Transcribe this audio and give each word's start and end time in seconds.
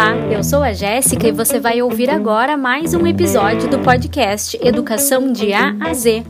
Olá, 0.00 0.16
eu 0.32 0.42
sou 0.42 0.62
a 0.62 0.72
Jéssica 0.72 1.28
e 1.28 1.30
você 1.30 1.60
vai 1.60 1.82
ouvir 1.82 2.08
agora 2.08 2.56
mais 2.56 2.94
um 2.94 3.06
episódio 3.06 3.68
do 3.68 3.80
podcast 3.80 4.58
Educação 4.66 5.30
de 5.30 5.52
A 5.52 5.76
a 5.78 5.92
Z. 5.92 6.24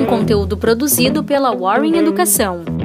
Um 0.00 0.06
conteúdo 0.06 0.56
produzido 0.56 1.22
pela 1.22 1.54
Warren 1.54 1.98
Educação. 1.98 2.77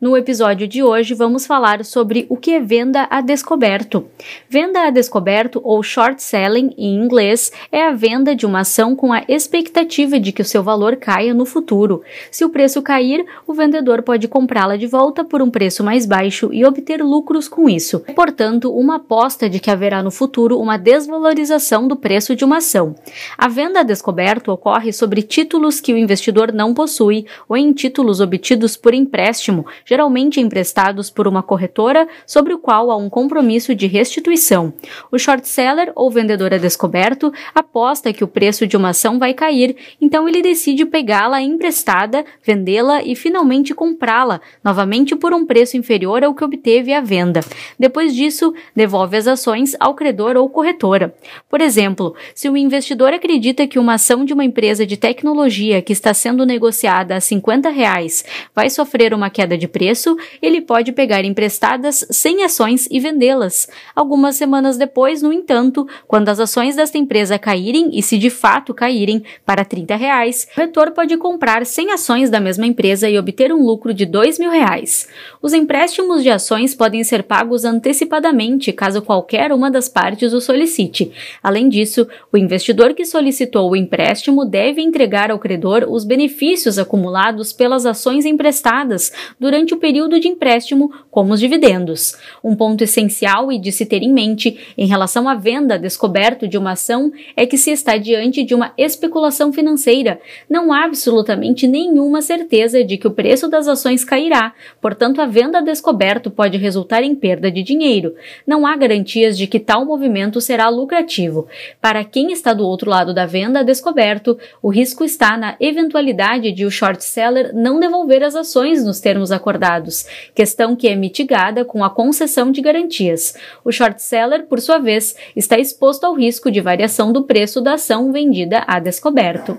No 0.00 0.16
episódio 0.16 0.66
de 0.66 0.82
hoje, 0.82 1.12
vamos 1.12 1.44
falar 1.44 1.84
sobre 1.84 2.24
o 2.30 2.34
que 2.34 2.52
é 2.52 2.58
venda 2.58 3.06
a 3.10 3.20
descoberto. 3.20 4.06
Venda 4.48 4.86
a 4.86 4.90
descoberto, 4.90 5.60
ou 5.62 5.82
short 5.82 6.22
selling 6.22 6.72
em 6.78 6.94
inglês, 6.94 7.52
é 7.70 7.86
a 7.86 7.92
venda 7.92 8.34
de 8.34 8.46
uma 8.46 8.60
ação 8.60 8.96
com 8.96 9.12
a 9.12 9.22
expectativa 9.28 10.18
de 10.18 10.32
que 10.32 10.40
o 10.40 10.44
seu 10.44 10.62
valor 10.62 10.96
caia 10.96 11.34
no 11.34 11.44
futuro. 11.44 12.02
Se 12.30 12.46
o 12.46 12.48
preço 12.48 12.80
cair, 12.80 13.26
o 13.46 13.52
vendedor 13.52 14.00
pode 14.00 14.26
comprá-la 14.26 14.78
de 14.78 14.86
volta 14.86 15.22
por 15.22 15.42
um 15.42 15.50
preço 15.50 15.84
mais 15.84 16.06
baixo 16.06 16.48
e 16.50 16.64
obter 16.64 17.04
lucros 17.04 17.46
com 17.46 17.68
isso. 17.68 18.02
É, 18.06 18.14
portanto, 18.14 18.72
uma 18.74 18.96
aposta 18.96 19.50
de 19.50 19.60
que 19.60 19.70
haverá 19.70 20.02
no 20.02 20.10
futuro 20.10 20.58
uma 20.58 20.78
desvalorização 20.78 21.86
do 21.86 21.94
preço 21.94 22.34
de 22.34 22.42
uma 22.42 22.56
ação. 22.56 22.94
A 23.36 23.48
venda 23.48 23.80
a 23.80 23.82
descoberto 23.82 24.50
ocorre 24.50 24.94
sobre 24.94 25.20
títulos 25.20 25.78
que 25.78 25.92
o 25.92 25.98
investidor 25.98 26.54
não 26.54 26.72
possui 26.72 27.26
ou 27.46 27.54
em 27.54 27.70
títulos 27.74 28.18
obtidos 28.18 28.78
por 28.78 28.94
empréstimo 28.94 29.66
geralmente 29.90 30.40
emprestados 30.40 31.10
por 31.10 31.26
uma 31.26 31.42
corretora 31.42 32.06
sobre 32.24 32.54
o 32.54 32.58
qual 32.60 32.92
há 32.92 32.96
um 32.96 33.10
compromisso 33.10 33.74
de 33.74 33.88
restituição. 33.88 34.72
O 35.10 35.18
short 35.18 35.48
seller 35.48 35.90
ou 35.96 36.08
vendedor 36.08 36.54
a 36.54 36.58
descoberto 36.58 37.32
aposta 37.52 38.12
que 38.12 38.22
o 38.22 38.28
preço 38.28 38.68
de 38.68 38.76
uma 38.76 38.90
ação 38.90 39.18
vai 39.18 39.34
cair, 39.34 39.74
então 40.00 40.28
ele 40.28 40.42
decide 40.42 40.86
pegá-la 40.86 41.42
emprestada, 41.42 42.24
vendê-la 42.40 43.02
e 43.02 43.16
finalmente 43.16 43.74
comprá-la, 43.74 44.40
novamente 44.62 45.16
por 45.16 45.34
um 45.34 45.44
preço 45.44 45.76
inferior 45.76 46.22
ao 46.22 46.36
que 46.36 46.44
obteve 46.44 46.92
à 46.92 47.00
venda. 47.00 47.40
Depois 47.76 48.14
disso, 48.14 48.54
devolve 48.76 49.16
as 49.16 49.26
ações 49.26 49.74
ao 49.80 49.94
credor 49.94 50.36
ou 50.36 50.48
corretora. 50.48 51.12
Por 51.48 51.60
exemplo, 51.60 52.14
se 52.32 52.48
o 52.48 52.56
investidor 52.56 53.12
acredita 53.12 53.66
que 53.66 53.78
uma 53.78 53.94
ação 53.94 54.24
de 54.24 54.32
uma 54.32 54.44
empresa 54.44 54.86
de 54.86 54.96
tecnologia 54.96 55.82
que 55.82 55.92
está 55.92 56.14
sendo 56.14 56.46
negociada 56.46 57.16
a 57.16 57.20
50 57.20 57.70
reais 57.70 58.24
vai 58.54 58.70
sofrer 58.70 59.12
uma 59.12 59.28
queda 59.28 59.58
de 59.58 59.66
preço, 59.66 59.79
preço, 59.80 60.14
ele 60.42 60.60
pode 60.60 60.92
pegar 60.92 61.24
emprestadas 61.24 62.06
100 62.10 62.44
ações 62.44 62.86
e 62.90 63.00
vendê-las. 63.00 63.66
Algumas 63.96 64.36
semanas 64.36 64.76
depois, 64.76 65.22
no 65.22 65.32
entanto, 65.32 65.88
quando 66.06 66.28
as 66.28 66.38
ações 66.38 66.76
desta 66.76 66.98
empresa 66.98 67.38
caírem, 67.38 67.88
e 67.94 68.02
se 68.02 68.18
de 68.18 68.28
fato 68.28 68.74
caírem, 68.74 69.22
para 69.42 69.64
30 69.64 69.96
reais, 69.96 70.46
o 70.54 70.60
retor 70.60 70.90
pode 70.90 71.16
comprar 71.16 71.64
100 71.64 71.92
ações 71.92 72.28
da 72.28 72.38
mesma 72.38 72.66
empresa 72.66 73.08
e 73.08 73.18
obter 73.18 73.54
um 73.54 73.64
lucro 73.64 73.94
de 73.94 74.04
2 74.04 74.38
mil 74.38 74.50
reais. 74.50 75.08
Os 75.40 75.54
empréstimos 75.54 76.22
de 76.22 76.28
ações 76.28 76.74
podem 76.74 77.02
ser 77.02 77.22
pagos 77.22 77.64
antecipadamente, 77.64 78.74
caso 78.74 79.00
qualquer 79.00 79.50
uma 79.50 79.70
das 79.70 79.88
partes 79.88 80.34
o 80.34 80.42
solicite. 80.42 81.10
Além 81.42 81.70
disso, 81.70 82.06
o 82.30 82.36
investidor 82.36 82.92
que 82.92 83.06
solicitou 83.06 83.70
o 83.70 83.76
empréstimo 83.76 84.44
deve 84.44 84.82
entregar 84.82 85.30
ao 85.30 85.38
credor 85.38 85.86
os 85.88 86.04
benefícios 86.04 86.78
acumulados 86.78 87.50
pelas 87.50 87.86
ações 87.86 88.26
emprestadas 88.26 89.10
durante 89.38 89.69
durante 89.70 89.74
o 89.74 89.78
período 89.78 90.18
de 90.18 90.28
empréstimo, 90.28 90.90
como 91.10 91.32
os 91.32 91.40
dividendos. 91.40 92.16
Um 92.42 92.56
ponto 92.56 92.82
essencial 92.82 93.52
e 93.52 93.58
de 93.58 93.70
se 93.70 93.86
ter 93.86 94.02
em 94.02 94.12
mente 94.12 94.58
em 94.76 94.86
relação 94.86 95.28
à 95.28 95.34
venda 95.34 95.78
descoberto 95.78 96.48
de 96.48 96.58
uma 96.58 96.72
ação 96.72 97.12
é 97.36 97.46
que 97.46 97.56
se 97.56 97.70
está 97.70 97.96
diante 97.96 98.42
de 98.42 98.54
uma 98.54 98.72
especulação 98.76 99.52
financeira. 99.52 100.20
Não 100.48 100.72
há 100.72 100.84
absolutamente 100.84 101.66
nenhuma 101.66 102.22
certeza 102.22 102.82
de 102.82 102.96
que 102.96 103.06
o 103.06 103.10
preço 103.10 103.48
das 103.48 103.68
ações 103.68 104.04
cairá, 104.04 104.52
portanto, 104.80 105.20
a 105.20 105.26
venda 105.26 105.60
descoberto 105.60 106.30
pode 106.30 106.56
resultar 106.58 107.02
em 107.02 107.14
perda 107.14 107.50
de 107.50 107.62
dinheiro. 107.62 108.14
Não 108.46 108.66
há 108.66 108.76
garantias 108.76 109.36
de 109.36 109.46
que 109.46 109.60
tal 109.60 109.84
movimento 109.84 110.40
será 110.40 110.68
lucrativo. 110.68 111.46
Para 111.80 112.04
quem 112.04 112.32
está 112.32 112.52
do 112.52 112.64
outro 112.64 112.90
lado 112.90 113.14
da 113.14 113.26
venda 113.26 113.62
descoberto, 113.62 114.38
o 114.62 114.68
risco 114.68 115.04
está 115.04 115.36
na 115.36 115.56
eventualidade 115.60 116.52
de 116.52 116.64
o 116.64 116.70
short 116.70 117.02
seller 117.04 117.54
não 117.54 117.78
devolver 117.78 118.22
as 118.22 118.34
ações 118.34 118.84
nos 118.84 119.00
termos 119.00 119.30
acordados 119.30 119.59
acordados, 119.60 120.06
questão 120.34 120.74
que 120.74 120.88
é 120.88 120.96
mitigada 120.96 121.64
com 121.64 121.84
a 121.84 121.90
concessão 121.90 122.50
de 122.50 122.62
garantias. 122.62 123.34
O 123.62 123.70
short 123.70 124.00
seller, 124.02 124.46
por 124.46 124.60
sua 124.60 124.78
vez, 124.78 125.14
está 125.36 125.58
exposto 125.58 126.04
ao 126.04 126.14
risco 126.14 126.50
de 126.50 126.60
variação 126.60 127.12
do 127.12 127.24
preço 127.24 127.60
da 127.60 127.74
ação 127.74 128.10
vendida 128.10 128.64
a 128.66 128.80
descoberto. 128.80 129.58